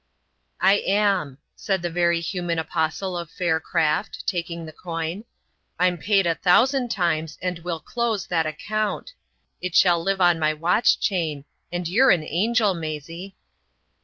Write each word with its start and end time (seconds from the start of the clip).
"I 0.61 0.79
am," 0.87 1.37
said 1.55 1.83
the 1.83 1.89
very 1.91 2.21
human 2.21 2.57
apostle 2.57 3.15
of 3.15 3.29
fair 3.29 3.59
craft, 3.59 4.25
taking 4.25 4.65
the 4.65 4.71
coin. 4.71 5.25
"I'm 5.77 5.99
paid 5.99 6.25
a 6.25 6.33
thousand 6.33 6.89
times, 6.89 7.37
and 7.39 7.59
we'll 7.59 7.79
close 7.81 8.25
that 8.25 8.47
account. 8.47 9.13
It 9.61 9.75
shall 9.75 10.01
live 10.01 10.19
on 10.19 10.39
my 10.39 10.55
watch 10.55 10.99
chain; 10.99 11.45
and 11.71 11.87
you're 11.87 12.09
an 12.09 12.23
angel, 12.23 12.73
Maisie." 12.73 13.35